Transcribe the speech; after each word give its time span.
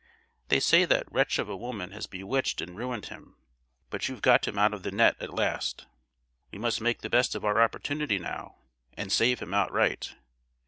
They 0.47 0.59
say 0.59 0.85
that 0.85 1.11
wretch 1.11 1.37
of 1.37 1.47
a 1.47 1.55
woman 1.55 1.91
has 1.91 2.07
bewitched 2.07 2.59
and 2.59 2.75
ruined 2.75 3.05
him; 3.09 3.35
but 3.91 4.09
you've 4.09 4.23
got 4.23 4.47
him 4.47 4.57
out 4.57 4.73
of 4.73 4.81
the 4.81 4.89
net 4.89 5.15
at 5.21 5.31
last. 5.35 5.85
We 6.49 6.57
must 6.57 6.81
make 6.81 7.01
the 7.03 7.07
best 7.11 7.35
of 7.35 7.45
our 7.45 7.61
opportunity 7.61 8.17
now, 8.17 8.55
and 8.95 9.11
save 9.11 9.41
him 9.43 9.53
outright. 9.53 10.15